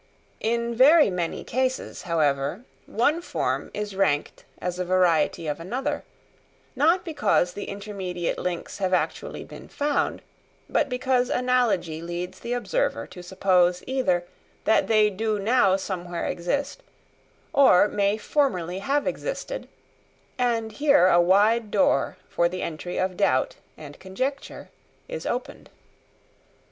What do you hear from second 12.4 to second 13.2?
observer